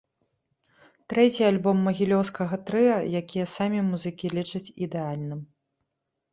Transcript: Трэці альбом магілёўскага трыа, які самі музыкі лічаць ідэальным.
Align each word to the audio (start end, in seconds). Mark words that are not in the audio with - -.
Трэці 1.13 1.45
альбом 1.49 1.77
магілёўскага 1.89 2.55
трыа, 2.71 2.97
які 3.19 3.39
самі 3.55 3.79
музыкі 3.93 4.35
лічаць 4.41 4.67
ідэальным. 4.89 5.49